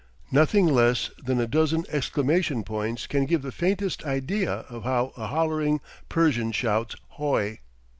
[0.31, 5.27] Nothing less than a dozen exclamation points can give the faintest idea of how a
[5.27, 7.59] "hollering" Persian shouts "H o i."